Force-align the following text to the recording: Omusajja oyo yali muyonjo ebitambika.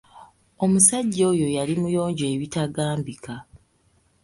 Omusajja 0.63 1.23
oyo 1.31 1.47
yali 1.55 1.73
muyonjo 1.81 2.25
ebitambika. 2.33 3.35